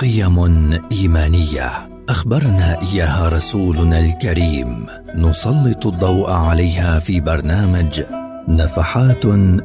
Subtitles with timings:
[0.00, 1.70] قيم إيمانية.
[2.08, 4.86] أخبرنا إياها رسولنا الكريم.
[5.14, 8.02] نسلط الضوء عليها في برنامج
[8.48, 9.24] نفحات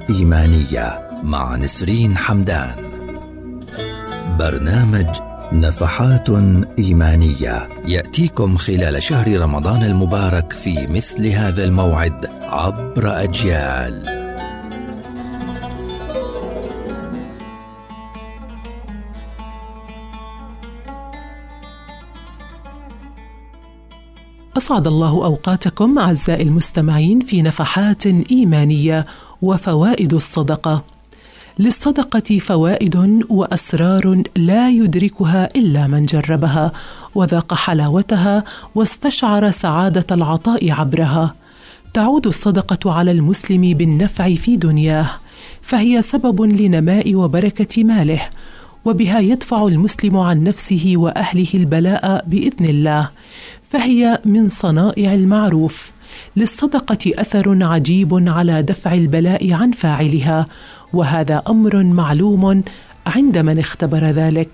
[0.09, 2.75] إيمانية مع نسرين حمدان.
[4.39, 5.07] برنامج
[5.51, 6.29] نفحات
[6.79, 14.24] إيمانية يأتيكم خلال شهر رمضان المبارك في مثل هذا الموعد عبر أجيال.
[24.57, 29.05] اسعد الله أوقاتكم أعزائي المستمعين في نفحات إيمانية
[29.41, 30.83] وفوائد الصدقة.
[31.59, 36.71] للصدقة فوائد وأسرار لا يدركها إلا من جربها
[37.15, 38.43] وذاق حلاوتها
[38.75, 41.35] واستشعر سعادة العطاء عبرها.
[41.93, 45.09] تعود الصدقة على المسلم بالنفع في دنياه
[45.61, 48.21] فهي سبب لنماء وبركة ماله
[48.85, 53.09] وبها يدفع المسلم عن نفسه وأهله البلاء بإذن الله.
[53.69, 55.91] فهي من صنائع المعروف.
[56.35, 60.45] للصدقة أثر عجيب على دفع البلاء عن فاعلها
[60.93, 62.63] وهذا أمر معلوم
[63.07, 64.49] عند من اختبر ذلك.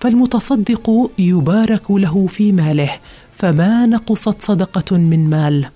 [0.00, 2.90] فالمتصدق يبارك له في ماله
[3.32, 5.66] فما نقصت صدقة من مال.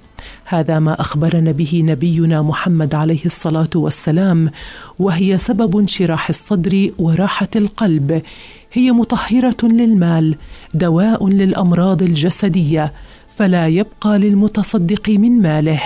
[0.45, 4.51] هذا ما أخبرنا به نبينا محمد عليه الصلاة والسلام
[4.99, 8.23] وهي سبب انشراح الصدر وراحة القلب.
[8.73, 10.35] هي مطهرة للمال
[10.75, 12.93] دواء للأمراض الجسدية
[13.37, 15.81] فلا يبقى للمتصدق من ماله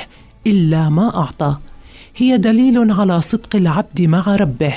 [0.46, 1.56] إلا ما أعطى.
[2.17, 4.74] هي دليل على صدق العبد مع ربه.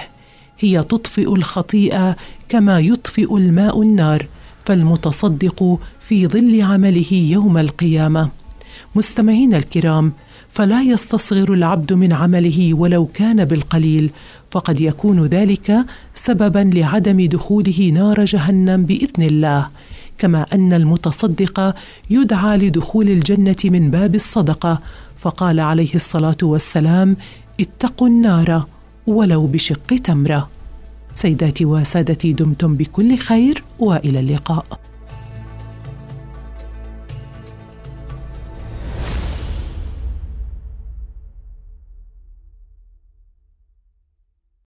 [0.60, 2.16] هي تطفئ الخطيئة
[2.50, 4.26] كما يطفئ الماء النار
[4.66, 8.30] فالمتصدق في ظل عمله يوم القيامة.
[8.96, 10.12] مستمعينا الكرام
[10.50, 14.12] فلا يستصغر العبد من عمله ولو كان بالقليل
[14.52, 19.68] فقد يكون ذلك سببا لعدم دخوله نار جهنم بإذن الله.
[20.18, 21.76] كما أن المتصدق
[22.10, 24.82] يدعى لدخول الجنة من باب الصدقة
[25.18, 27.16] فقال عليه الصلاة والسلام
[27.60, 28.66] اتقوا النار
[29.08, 30.50] ولو بشق تمرة.
[31.14, 34.85] سيداتي وسادتي دمتم بكل خير وإلى اللقاء.